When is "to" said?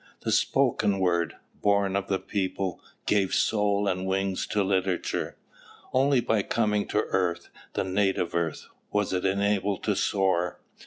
4.49-4.63, 6.87-7.03, 9.83-9.95